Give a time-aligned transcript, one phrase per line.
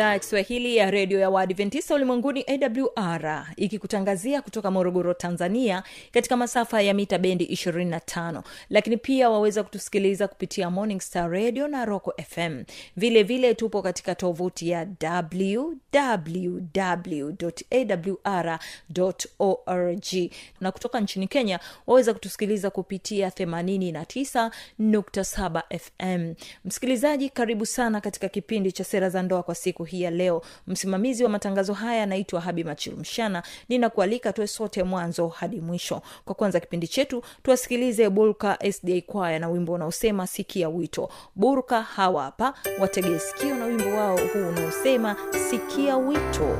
[0.00, 6.82] idhaa ya kiswahili ya redio ya waadventista ulimwenguni awr ikikutangazia kutoka morogoro tanzania katika masafa
[6.82, 12.64] ya mita bendi 25 lakini pia waweza kutusikiliza kupitia morning star radio na roco fm
[12.96, 14.86] vile vile tupo katika tovuti ya
[17.72, 18.58] wwwawr
[19.38, 20.30] org.
[20.60, 26.34] Na kutoka nchini kenya waweza kutusikiliza kupitia 89.7 fm
[26.64, 30.42] msikilizaji karibu sana katika kipindi cha sera za ndoa kwa siku hii ya leo.
[30.66, 36.02] Msimamizi wa matangazo haya anaitwa habi machilumshana ninakualika tuwe sote mwanzo hadi mwisho.
[36.24, 41.08] Kwa kwanza kipindi chetu tuwasikilize burka sda kwaya na wimbo unaosema sikia wito.
[41.34, 45.16] Burka hawa hapa wategee sikio na wimbo wao huu unaosema
[45.50, 46.58] sikia wito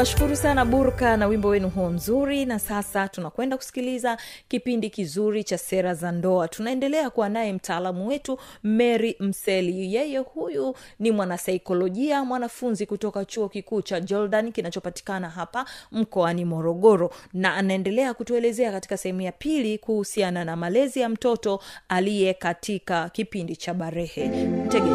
[0.00, 2.46] ni washukuru sana burka na wimbo wenu huo mzuri.
[2.46, 4.18] Na sasa tunakwenda kusikiliza
[4.48, 6.48] kipindi kizuri cha sera za ndoa.
[6.48, 9.94] Tunaendelea kuwa naye mtaalamu wetu mary mseli.
[9.94, 17.10] Yeye huyu ni mwanasaikolojia mwanafunzi kutoka chuo kikuu cha jordan kinachopatikana hapa mkoani morogoro.
[17.32, 23.56] Na anaendelea kutuelezea katika sehemu ya pili kuhusiana na malezi ya mtoto aliye katika kipindi
[23.56, 24.28] cha barehe.
[24.46, 24.90] Mtege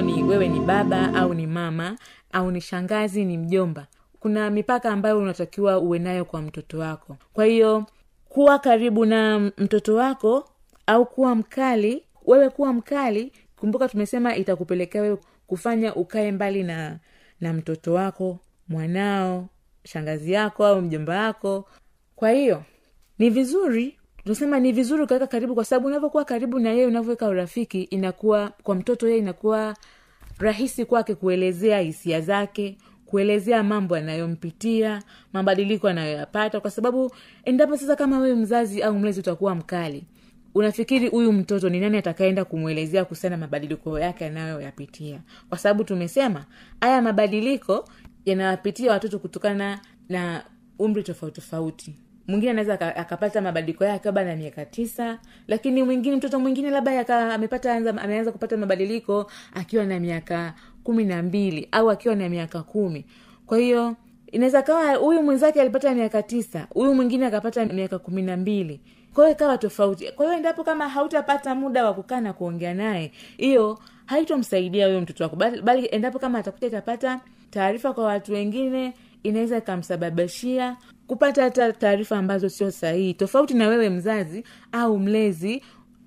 [0.00, 1.96] ni wewe ni baba au ni mama
[2.32, 3.86] au ni shangazi ni mjomba.
[4.20, 7.16] Kuna mipaka ambayo unatakiwa uwe nayo kwa mtoto wako.
[7.32, 7.86] Kwa hiyo
[8.28, 10.48] kuwa karibu na mtoto wako
[10.86, 16.98] au kuwa mkali wewe kuwa mkali kumbuka tumesema itakupelekea wewe kufanya ukae mbali na
[17.40, 18.38] na mtoto wako
[18.68, 19.48] mwanao
[19.84, 21.68] shangazi yako au mjomba wako.
[22.16, 22.62] Kwa hiyo
[23.18, 27.82] ni vizuri tunasema ni vizuri ukaweka karibu kwa sababu unavyokuwa karibu na yeye unavyoweka urafiki
[27.82, 29.76] inakuwa kwa mtoto yeye inakuwa
[30.38, 35.02] rahisi kwake kuelezea hisia zake kuelezea mambo anayompitia
[35.32, 36.60] mabadiliko anayoyapata.
[36.60, 37.10] Kwa sababu
[37.44, 40.04] endapo sasa kama wewe mzazi au mlezi utakuwa mkali
[40.54, 45.20] unafikiri huyu mtoto ni nani atakaenda kumwelezea kuhusiana mabadiliko yake anayoyapitia?
[45.48, 46.44] Kwa sababu tumesema
[46.80, 47.84] haya mabadiliko
[48.24, 50.44] yanawapitia watoto kutokana na
[50.78, 51.94] umri tofauti tofauti
[52.30, 55.18] mwingine anaweza aka- akapata mabadiliko yake labda na miaka tisa
[55.48, 60.54] lakini mwingine mtoto mwingine labda amepata ameanza kupata mabadiliko akiwa na miaka
[60.84, 63.04] kumi na mbili au akiwa na miaka kumi.
[63.46, 63.96] Kwa hiyo
[64.32, 68.80] inaweza kawa huyu mwenzake alipata miaka tisa huyu mwingine akapata miaka kumi na mbili.
[69.14, 70.12] Kwa ikawa tofauti.
[70.12, 75.24] Kwa hiyo endapo kama hautapata muda wa kukaa na kuongea naye hiyo haitomsaidia huyo mtoto
[75.24, 75.36] wako.
[75.36, 80.76] Bali endapo kama atakuja itapata taarifa kwa watu wengine inaweza ikamsababishia
[81.10, 85.62] kupata hata taarifa ambazo sio sahihi tofauti na wewe mzazi au mlezi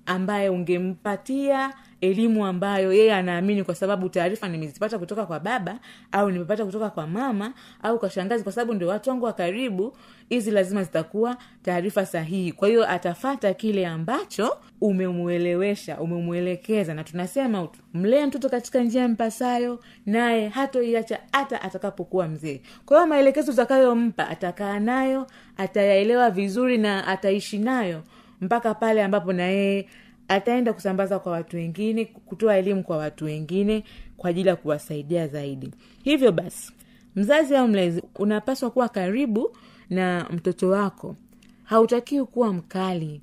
[0.06, 1.72] ambaye ungempatia
[2.04, 5.78] elimu ambayo yeye anaamini kwa sababu taarifa nimezipata kutoka kwa baba
[6.12, 7.52] au nimepata kutoka kwa mama
[7.82, 9.96] au kwa shangazi kwa sababu ndio watu wangu wa karibu
[10.28, 12.52] hizi lazima zitakuwa taarifa sahihi.
[12.52, 20.48] Kwa hiyo atafata kile ambacho umemwelewesha umemwelekeza na tunasema mlee mtoto katika njia mpasayo naye
[20.48, 22.60] hatoiacha hata atakapokuwa mzee.
[22.86, 28.02] Kwa hiyo maelekezo utakayompa atakaa nayo atayaelewa vizuri na ataishi nayo
[28.40, 29.88] mpaka pale ambapo na yeye
[30.28, 33.84] ataenda kusambaza kwa watu wengine kutoa elimu kwa watu wengine
[34.16, 35.70] kwa ajili ya kuwasaidia zaidi.
[36.02, 36.72] Hivyo basi
[37.16, 39.56] mzazi au mlezi unapaswa kuwa karibu
[39.90, 41.16] na mtoto wako.
[41.64, 43.20] Hautakiwi kuwa mkali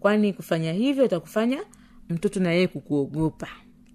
[0.00, 1.58] kwani kufanya hivyo itakufanya
[2.10, 3.48] mtoto na yeye kukuogopa.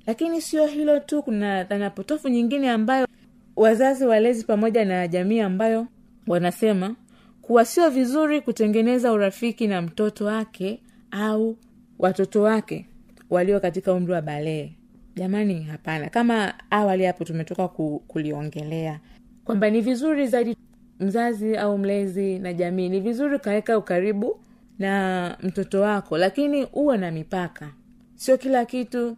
[0.08, 3.08] Lakini sio hilo tu kuna dhana potofu nyingine ambayo
[3.56, 5.88] wazazi walezi pamoja na jamii ambayo
[6.27, 6.96] wanasema
[7.41, 10.80] kuwa sio vizuri kutengeneza urafiki na mtoto wake
[11.12, 11.58] au
[12.00, 12.86] watoto wake
[13.30, 14.72] walio katika umri wa balee.
[15.16, 16.10] Jamani hapana.
[16.10, 19.00] Kama awali hapo tumetoka ku, kuliongelea
[19.44, 20.58] kwamba ni vizuri zaidi
[21.00, 24.40] mzazi au mlezi na jamii ni vizuri ukaweka ukaribu
[24.80, 27.70] na mtoto wako lakini uwe na mipaka.
[28.16, 29.18] Sio kila kitu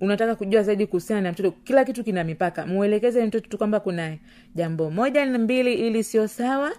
[0.00, 1.50] unataka kujua zaidi kuhusiana na mtoto.
[1.50, 2.66] Kila kitu kina mipaka.
[2.66, 4.16] Mwelekeze mtoto tu kwamba kuna
[4.54, 6.72] jambo moja na mbili ili sio sawa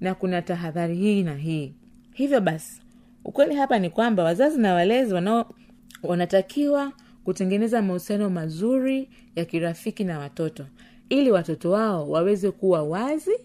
[0.00, 1.74] na kuna tahadhari hii na hii.
[2.14, 2.82] Hivyo basi
[3.24, 5.54] ukweli hapa ni kwamba wazazi na walezi wanao
[6.02, 6.92] wanatakiwa
[7.24, 10.66] kutengeneza mahusiano mazuri ya kirafiki na watoto
[11.08, 13.38] ili watoto wao waweze kuwa wazi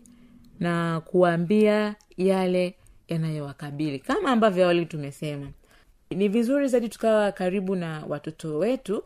[0.59, 2.75] na kuwaambia yale
[3.07, 3.99] yanayowakabili.
[3.99, 5.47] Kama ambavyo awali tumesema
[6.09, 9.03] ni vizuri zaidi tukawa karibu na watoto wetu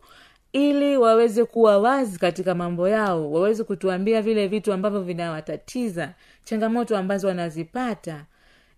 [0.52, 7.28] ili waweze kuwa wazi katika mambo yao waweze kutuambia vile vitu ambavyo vinawatatiza changamoto ambazo
[7.28, 8.24] wanazipata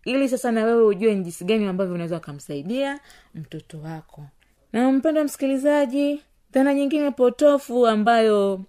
[0.04, 3.00] ili sasa na wewe ujue ni jinsi gani ambavyo unaweza ukamsaidia
[3.35, 4.25] mtoto wako.
[4.73, 6.21] Na mpendo msikilizaji
[6.52, 8.61] dhana nyingine potofu ambayo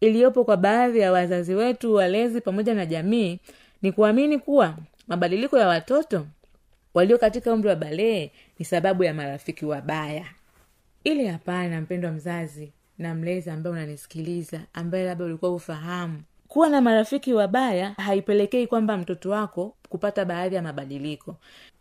[0.00, 3.38] iliyopo kwa baadhi ya wazazi wetu walezi pamoja na jamii
[3.82, 4.74] ni kuamini kuwa
[5.08, 6.26] mabadiliko ya watoto
[6.94, 10.24] walio katika umri wa balee ni sababu ya marafiki wabaya.
[11.04, 16.22] Ili hapana mpendwa mzazi na mlezi ambaye unanisikiliza ambaye labda ulikuwa ufahamu
[16.58, 21.36] kuwa na marafiki wabaya haipelekei kwamba mtoto wako kupata baadhi ya mabadiliko.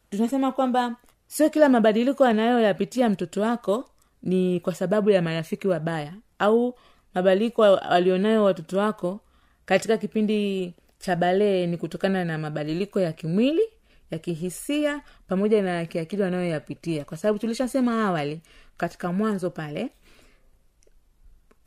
[0.10, 0.96] Tunasema kwamba
[1.28, 3.90] sio kila mabadiliko anayoyapitia mtoto wako
[4.24, 6.76] ni kwa sababu ya marafiki wabaya au
[7.14, 9.20] mabadiliko walionayo watoto wako
[9.66, 13.64] katika kipindi cha balee ni kutokana na mabadiliko ya kimwili
[14.12, 17.06] ya kihisia pamoja na kiakili wanayoyapitia.
[17.06, 18.42] Kwa sababu tulishasema awali
[18.78, 19.90] katika mwanzo pale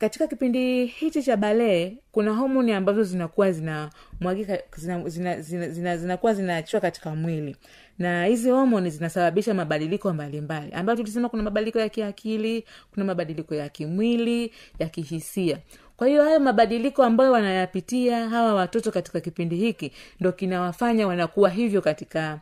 [0.01, 6.33] katika kipindi hichi cha balee kuna homoni ambazo zinakuwa zinamwagika zinakuwa zina, zina, zina, zina
[6.33, 7.55] zinaachiwa katika mwili.
[7.99, 10.71] Na hizi homoni zinasababisha mabadiliko mbalimbali.
[10.73, 15.57] Ambayo tulisema kuna mabadiliko ya kiakili kuna mabadiliko ya kimwili ya kihisia.
[15.97, 21.81] Kwa hiyo hayo mabadiliko ambayo wanayapitia hawa watoto katika kipindi hiki ndo kinawafanya wanakuwa hivyo
[21.81, 22.39] katika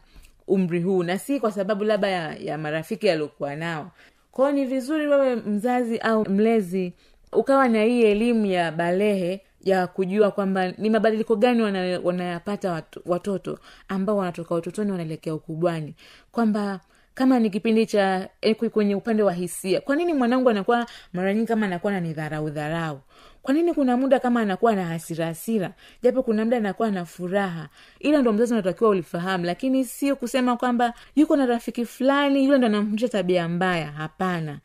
[0.47, 1.03] umri huu.
[1.03, 3.91] Na si kwa sababu labda ya, ya marafiki yaliokuwa nao.
[4.31, 6.93] Kwao ni vizuri wewe mzazi au mlezi
[7.31, 11.61] ukawa na hii elimu ya balehe ya kujua kwamba ni mabadiliko gani
[12.03, 15.95] wanayapata wana watoto ambao wanatoka utotoni wanaelekea ukubwani.
[16.31, 16.79] Kwamba
[17.13, 18.29] kama ni kipindi cha
[18.71, 22.99] kwenye upande wa hisia kwa nini mwanangu anakuwa mara nyingi kama anakuwa na nidharau dharau?
[23.41, 27.69] Kwa nini kuna muda kama anakuwa na hasira japo kuna muda anakuwa na furaha.
[27.99, 32.67] Ila ndo mzazi unatakiwa ulifahamu lakini sio kusema kwamba yuko na rafiki fulani yule ndo
[32.67, 33.91] anamfundisha tabia mbaya.
[33.91, 34.59] Hapana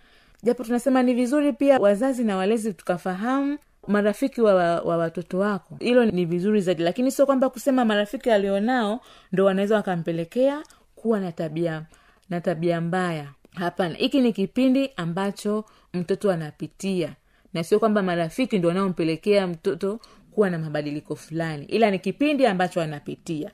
[0.44, 3.58] japo tunasema ni vizuri pia wazazi na walezi tukafahamu
[3.88, 5.76] marafiki wa, wa, wa watoto wako.
[5.80, 6.82] Hilo ni vizuri zaidi.
[6.82, 9.00] Lakini sio kwamba kusema marafiki alionao
[9.32, 10.62] ndo wanaweza wakampelekea
[10.94, 11.82] kuwa na tabia
[12.30, 13.28] na tabia mbaya.
[13.54, 13.94] Hapana.
[13.94, 17.12] Hiki ni kipindi ambacho mtoto anapitia.
[17.54, 21.64] Na sio kwamba marafiki ndo wanaompelekea mtoto kuwa na mabadiliko fulani.
[21.64, 23.50] Ila ni kipindi ambacho anapitia.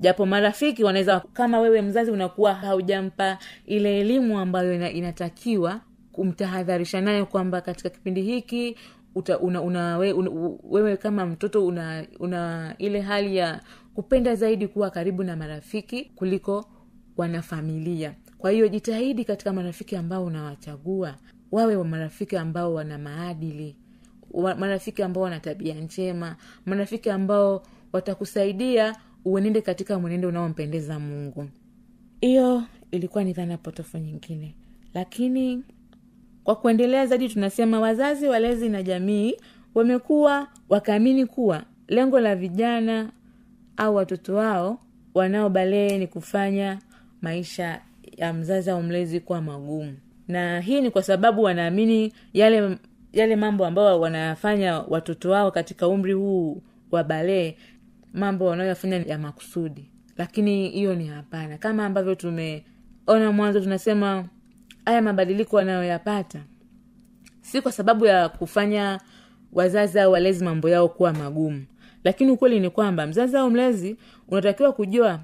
[0.00, 5.80] Japo marafiki wanaweza kama wewe mzazi unakuwa haujampa ile elimu ambayo inatakiwa
[6.16, 8.76] kumtahadharisha nayo kwamba katika kipindi hiki
[9.14, 10.30] uta, una, una, we, una,
[10.62, 13.60] wewe kama mtoto una, una ile hali ya
[13.94, 16.64] kupenda zaidi kuwa karibu na marafiki kuliko
[17.16, 18.14] wanafamilia.
[18.38, 21.14] Kwa hiyo jitahidi katika marafiki ambao unawachagua
[21.52, 23.76] wawe wa marafiki ambao wana maadili
[24.30, 31.48] wa- marafiki ambao wana tabia njema marafiki ambao watakusaidia uenende katika mwenendo unaompendeza mungu.
[32.20, 34.54] Hiyo ilikuwa ni dhana potofu nyingine.
[34.94, 35.62] Lakini
[36.46, 39.34] kwa kuendelea zaidi tunasema wazazi walezi na jamii
[39.74, 43.10] wamekuwa wakaamini kuwa lengo la vijana
[43.76, 44.78] au watoto wao
[45.14, 46.78] wanaobalee ni kufanya
[47.22, 47.80] maisha
[48.16, 49.96] ya mzazi au mlezi kuwa magumu.
[50.28, 52.78] Na hii ni kwa sababu wanaamini yale
[53.12, 57.54] yale mambo ambayo wanayafanya watoto wao katika umri huu wa balee
[58.12, 59.90] mambo wanayoyafanya ya makusudi.
[60.16, 61.58] Lakini hiyo ni hapana.
[61.58, 64.24] Kama ambavyo tumeona mwanzo tunasema
[64.86, 66.38] haya mabadiliko wanayoyapata
[67.40, 69.00] si kwa sababu ya kufanya
[69.52, 71.64] wazazi au walezi mambo yao kuwa magumu.
[72.04, 73.96] Lakini ukweli ni kwamba mzazi au mlezi
[74.28, 75.20] unatakiwa kujua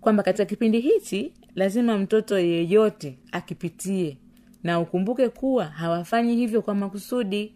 [0.00, 4.18] kwamba katika kipindi hichi lazima mtoto yeyote akipitie.
[4.62, 7.54] Na ukumbuke kuwa hawafanyi hivyo kwa makusudi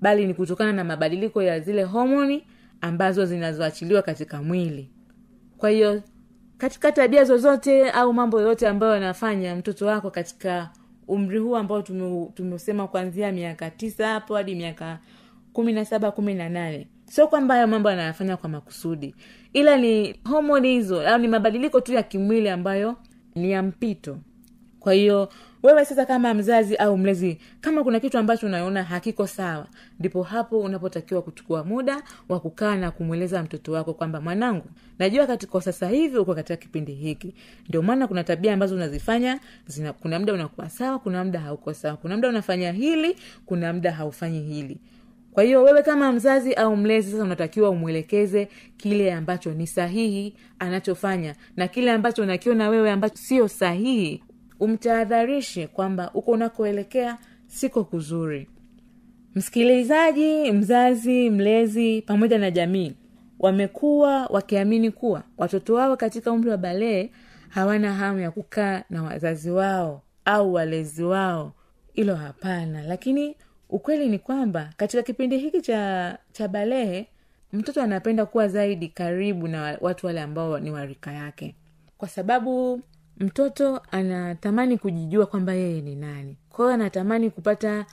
[0.00, 2.44] bali ni kutokana na mabadiliko ya zile homoni
[2.80, 4.90] ambazo zinazoachiliwa katika mwili.
[5.58, 6.02] Kwa hiyo
[6.58, 10.70] katika tabia zozote au mambo yoyote ambayo anafanya mtoto wako katika
[11.10, 11.82] umri huu ambao
[12.34, 14.98] tumeusema kuanzia miaka tisa hapo hadi miaka
[15.52, 16.88] kumi na saba kumi na nane.
[17.04, 19.14] Sio kwamba hayo mambo anayafanya kwa makusudi.
[19.52, 22.96] Ila ni homoni hizo au ni mabadiliko tu ya kimwili ambayo
[23.34, 24.18] ni ya mpito.
[24.80, 25.28] Kwa hiyo
[25.62, 29.66] wewe sasa kama mzazi au mlezi kama kuna kitu ambacho unaona hakiko sawa
[29.98, 34.64] ndipo hapo unapotakiwa kuchukua muda wa kukaa na kumweleza mtoto wako kwamba mwanangu
[34.98, 37.34] najua katika sasa hivi uko katika kipindi hiki.
[37.68, 41.96] Ndio maana kuna tabia ambazo unazifanya zina, kuna muda unakuwa sawa kuna muda hauko sawa
[41.96, 44.78] kuna muda unafanya hili kuna muda haufanyi hili.
[45.32, 51.34] Kwa hiyo wewe kama mzazi au mlezi sasa unatakiwa umwelekeze kile ambacho ni sahihi anachofanya
[51.56, 54.22] na kile ambacho unakiona wewe ambacho sio sahihi
[54.60, 58.48] umtahadharishe kwamba uko unakoelekea siko kuzuri.
[59.34, 62.92] Msikilizaji mzazi mlezi pamoja na jamii
[63.38, 67.10] wamekuwa wakiamini kuwa watoto wao katika umri wa balee
[67.48, 71.52] hawana hamu ya kukaa na wazazi wao au walezi wao.
[71.92, 72.82] Hilo hapana.
[72.82, 73.36] Lakini
[73.70, 77.06] ukweli ni kwamba katika kipindi hiki cha cha balehe
[77.52, 81.54] mtoto anapenda kuwa zaidi karibu na watu wale ambao ni warika yake.
[81.98, 82.80] Kwa sababu
[83.20, 86.36] mtoto anatamani kujijua kwamba yeye ni nani.
[86.48, 87.86] Kwa anatamani kupata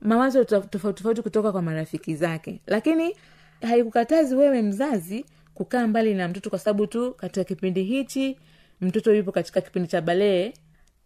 [0.00, 2.60] mawazo to- tofauti tofauti kutoka kwa marafiki zake.
[2.66, 3.16] Lakini
[3.62, 8.38] haikukatazi wewe mzazi kukaa mbali na mtoto kwa sababu tu katika kipindi hichi
[8.80, 10.52] mtoto yupo katika kipindi cha balee.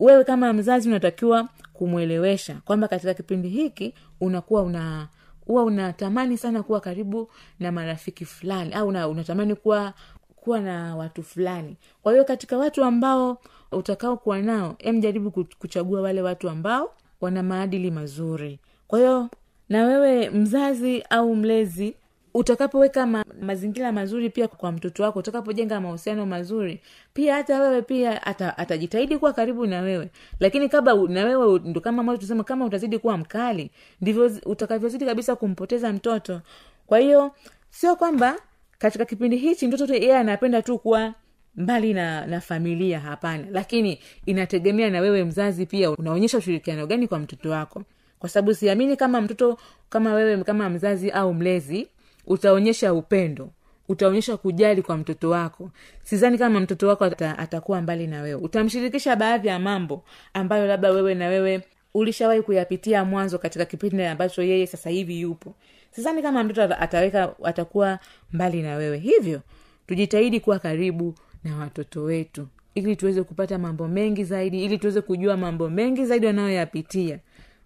[0.01, 5.09] Wewe kama mzazi unatakiwa kumwelewesha kwamba katika kipindi hiki unakuwa una
[5.47, 7.31] huwa unatamani sana kuwa karibu
[7.61, 9.95] na marafiki fulani au una, unatamani kuwa
[10.41, 11.77] kuwa na watu fulani.
[12.03, 13.39] Kwa hiyo katika watu ambao
[13.73, 18.59] utakaokuwa nao em kuchagua wale watu ambao wana maadili mazuri.
[18.89, 19.29] Kwa hiyo
[19.69, 21.95] na wewe mzazi au mlezi
[22.35, 26.81] utakapoweka ma, mazingira mazuri pia kwa mtoto wako utakapojenga mahusiano mazuri
[27.15, 30.11] pia hata wewe pia ata, atajitahidi kuwa karibu na wewe.
[30.41, 33.71] Lakini kaba na wewe ndo kama ambavyo tusema kama utazidi kuwa mkali
[34.01, 36.41] ndivyo zi- utakavyozidi kabisa kumpoteza mtoto.
[36.87, 37.31] Kwa hiyo
[37.71, 38.37] sio kwamba
[38.81, 41.15] katika kipindi hichi mtoto yeye anapenda tu kuwa
[41.57, 43.45] mbali na na familia hapana.
[43.51, 47.83] Lakini inategemea na wewe mzazi pia unaonyesha ushirikiano gani kwa mtoto wako.
[48.19, 49.59] Kwa sababu siamini kama mtoto
[49.89, 51.89] kama wewe kama mzazi au mlezi
[52.27, 53.51] utaonyesha upendo
[53.89, 55.71] utaonyesha kujali kwa mtoto wako.
[56.03, 58.41] Sizani kama mtoto wako ata, atakuwa mbali na wewe.
[58.43, 61.63] Utamshirikisha baadhi ya mambo ambayo labda wewe na wewe
[61.95, 65.55] ulishawahi kuyapitia mwanzo katika kipindi ambacho yeye sasa hivi yupo
[65.91, 67.99] sidhani kama mtoto ataweka atakuwa
[68.33, 68.99] mbali na wewe.
[68.99, 69.41] Hivyo
[69.87, 75.37] tujitahidi kuwa karibu na watoto wetu ili tuweze kupata mambo mengi zaidi ili tuweze kujua
[75.37, 77.19] mambo mengi zaidi wanayoyapitia.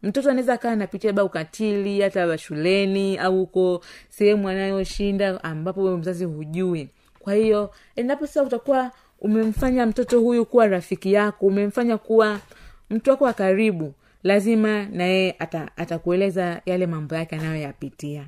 [0.03, 6.25] Mtoto anaweza kaa anapitia labda ukatili hata shuleni au uko sehemu anayoshinda ambapo wewe mzazi
[6.25, 6.89] hujui.
[7.19, 8.91] Kwa hiyo endapo sasa utakuwa
[9.21, 12.41] umemfanya mtoto huyu kuwa rafiki yako umemfanya kuwa
[12.91, 18.27] mtu wako wa karibu lazima naye ata, atakueleza yale mambo yake anayoyapitia.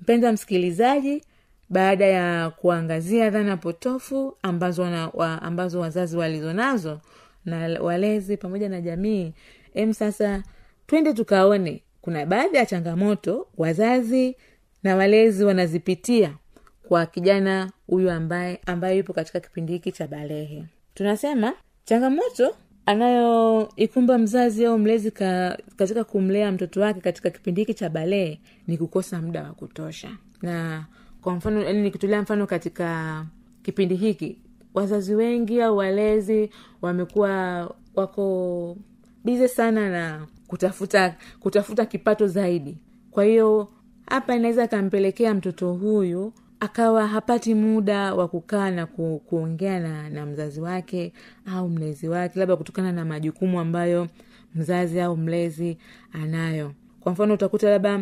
[0.00, 1.22] Mpenza msikilizaji
[1.70, 7.00] baada ya kuangazia dhana potofu ambazo, na, wa, ambazo wazazi walizonazo
[7.44, 9.32] na walezi pamoja na jamii
[9.74, 10.42] em sasa
[10.86, 14.36] twende tukaone kuna baadhi ya changamoto wazazi
[14.82, 16.34] na walezi wanazipitia
[16.88, 20.64] kwa kijana huyu ambaye ambaye yupo katika kipindi hiki cha balehe.
[20.94, 21.52] Tunasema
[21.84, 22.56] changamoto
[22.88, 28.78] anayoikumba mzazi au mlezi ka, katika kumlea mtoto wake katika kipindi hiki cha balee ni
[28.78, 30.10] kukosa muda wa kutosha.
[30.42, 30.84] Na
[31.22, 33.26] kwa mfano yani nikitolea mfano katika
[33.62, 34.38] kipindi hiki
[34.74, 36.50] wazazi wengi au walezi
[36.82, 37.30] wamekuwa
[37.94, 38.76] wako
[39.24, 42.76] bize sana na kutafuta kutafuta kipato zaidi.
[43.10, 43.68] Kwa hiyo
[44.06, 50.26] hapa inaweza akampelekea mtoto huyu akawa hapati muda wa kukaa na ku, kuongea na, na
[50.26, 51.12] mzazi wake
[51.46, 54.08] au mlezi wake labda kutokana na majukumu ambayo
[54.54, 55.78] mzazi au mlezi
[56.12, 56.72] anayo.
[57.00, 58.00] Kwa mfano utakuta labda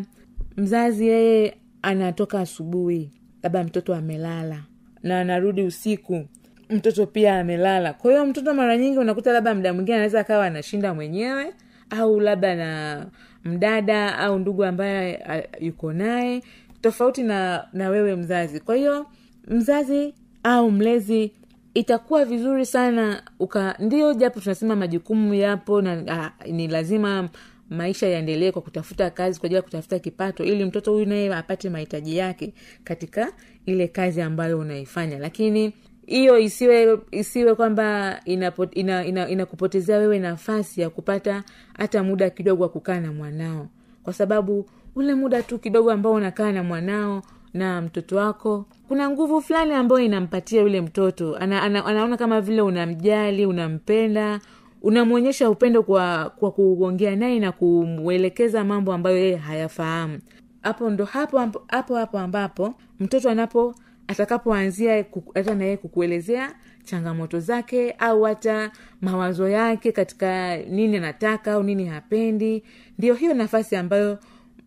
[0.56, 3.10] mzazi yeye anatoka asubuhi
[3.42, 4.62] labda mtoto amelala
[5.02, 6.24] na anarudi usiku
[6.70, 7.92] mtoto pia amelala.
[7.92, 11.52] Kwa hiyo mtoto mara nyingi unakuta labda mda mwingine anaweza akawa anashinda mwenyewe
[11.90, 13.06] au labda na
[13.44, 15.24] mdada au ndugu ambaye
[15.60, 16.42] yuko naye
[16.86, 18.60] tofauti na na wewe mzazi.
[18.60, 19.06] Kwa hiyo
[19.48, 21.32] mzazi au mlezi
[21.74, 27.28] itakuwa vizuri sana uka ndio japo tunasema majukumu yapo na a, ni lazima
[27.70, 31.70] maisha yaendelee kwa kutafuta kazi kwa ajili ya kutafuta kipato ili mtoto huyu naye apate
[31.70, 33.32] mahitaji yake katika
[33.66, 35.18] ile kazi ambayo unaifanya.
[35.18, 35.72] Lakini
[36.06, 39.46] hiyo isiwe isiwe kwamba inakupotezea ina, ina,
[39.88, 41.44] ina wewe nafasi ya kupata
[41.78, 43.68] hata muda kidogo wa kukaa na mwanao.
[44.02, 47.22] Kwa sababu ule muda tu kidogo ambao unakaa na mwanao
[47.54, 51.36] na mtoto wako kuna nguvu fulani ambayo inampatia yule mtoto.
[51.36, 54.40] Ana, ana, anaona kama vile unamjali unampenda
[54.82, 60.18] unamwonyesha upendo kwa kwa kuongea naye na kumwelekeza mambo ambayo yeye hayafahamu.
[60.62, 63.74] Hapo ndo hapo hapo hapo, ambapo mtoto anapo
[64.08, 65.04] atakapoanzia
[65.34, 66.54] hata naye kukuelezea
[66.84, 72.62] changamoto zake au hata mawazo yake katika nini anataka au nini hapendi.
[72.98, 74.18] Ndio hiyo nafasi ambayo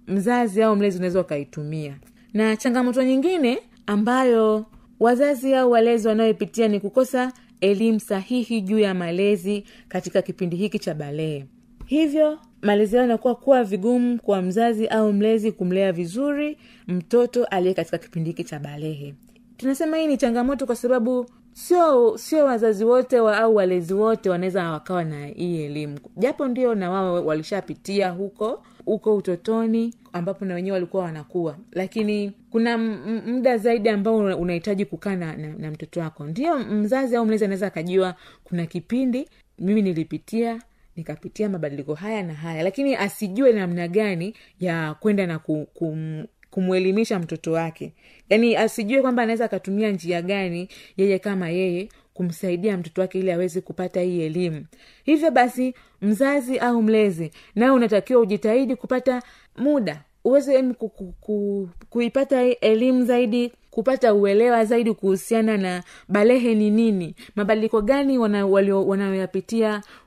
[0.10, 1.98] mzazi au mlezi unaweza ukaitumia.
[2.34, 4.66] Na changamoto nyingine ambayo
[5.00, 10.94] wazazi au walezi wanayoipitia ni kukosa elimu sahihi juu ya malezi katika kipindi hiki cha
[10.94, 11.46] balee.
[11.86, 17.98] Hivyo malezi yao inakuwa kuwa vigumu kwa mzazi au mlezi kumlea vizuri mtoto aliye katika
[17.98, 19.16] kipindi hiki cha balehe.
[19.58, 24.72] Tunasema hii ni changamoto kwa sababu sio sio wazazi wote wa, au walezi wote wanaweza
[24.72, 26.00] wakawa na hii elimu.
[26.18, 32.78] Japo ndio na wao walishapitia huko huko utotoni ambapo na wenyewe walikuwa wanakuwa lakini kuna
[32.78, 36.26] muda zaidi ambao unahitaji kukaa na, na, na mtoto wako.
[36.28, 40.62] Ndio mzazi au mlezi anaweza akajua kuna kipindi mimi nilipitia
[40.96, 42.64] nikapitia mabadiliko haya na haya.
[42.64, 47.94] Lakini asijue namna gani ya kwenda na ku, kum, kumwelimisha mtoto wake.
[48.30, 53.62] Yaani asijue kwamba anaweza akatumia njia gani yeye kama yeye kumsaidia mtoto wake ili aweze
[53.62, 54.66] kupata hii elimu.
[55.04, 59.22] Hivyo basi mzazi au mlezi nawe unatakiwa ujitahidi kupata
[59.58, 66.70] muda uweze ku, ku, ku, kuipata elimu zaidi kupata uelewa zaidi kuhusiana na balehe ni
[66.70, 67.16] nini.
[67.36, 68.46] Mabadiliko gani wana-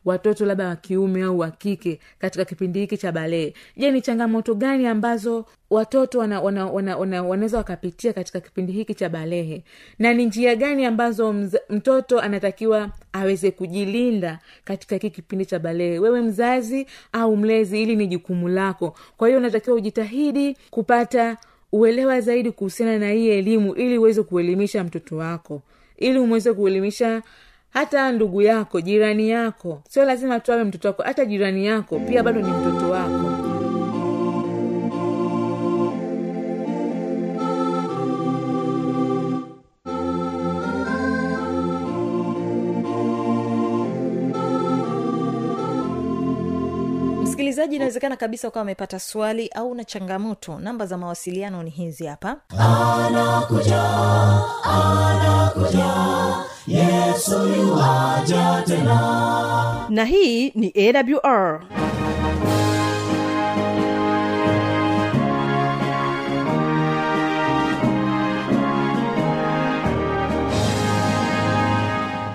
[0.05, 3.55] watoto labda wa kiume au wa kike katika kipindi hiki cha balehe?
[3.77, 9.09] Je ni changamoto gani ambazo watoto wanaweza wana, wana, wana, wakapitia katika kipindi hiki cha
[9.09, 9.65] balehe?
[9.99, 15.99] Na ni njia gani ambazo mz, mtoto anatakiwa aweze kujilinda katika hiki kipindi cha balehe?
[15.99, 18.95] Wewe mzazi au mlezi ili ni jukumu lako.
[19.17, 21.37] Kwa hiyo unatakiwa ujitahidi kupata
[21.73, 25.63] uelewa zaidi kuhusiana na hii elimu ili uweze kuelimisha mtoto wako
[25.97, 27.23] ili umweze kuelimisha
[27.71, 29.83] hata ndugu yako jirani yako.
[29.89, 33.42] Sio lazima tuawe mtoto wako hata jirani yako pia bado ni mtoto wako
[47.53, 50.59] msikilizaji inawezekana kabisa ukawa amepata swali au na changamoto.
[50.59, 52.37] Namba za mawasiliano ni hizi hapa.
[59.89, 61.61] Na hii ni awr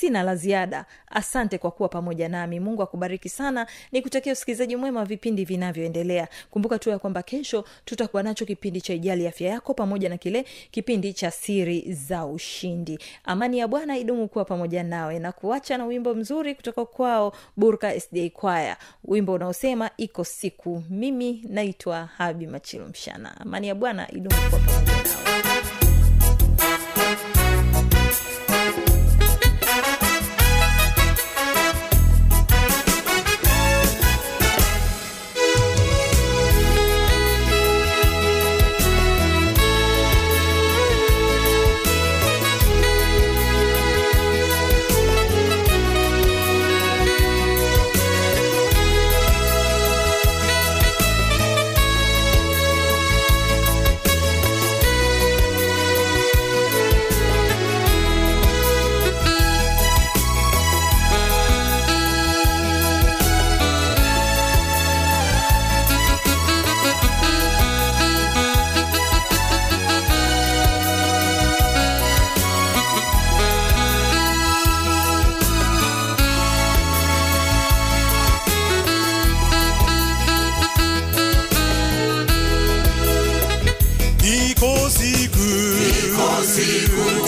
[0.00, 0.84] sina la ziada.
[1.10, 2.60] Asante kwa kuwa pamoja nami.
[2.60, 3.66] Mungu akubariki sana.
[3.92, 6.28] Ni kutakia usikilizaji mwema wa vipindi vinavyoendelea.
[6.50, 10.44] Kumbuka tu ya kwamba kesho tutakuwa nacho kipindi cha ijali afya yako pamoja na kile
[10.70, 12.98] kipindi cha siri za ushindi.
[13.24, 18.00] Amani ya bwana idumu kuwa pamoja nawe na kuacha na wimbo mzuri kutoka kwao burka
[18.00, 24.36] sda kwaya wimbo unaosema iko siku mimi naitwa habi machilo mshana amani ya bwana idumu
[24.50, 25.39] kuwa pamoja nawe
[86.50, 87.19] seguro.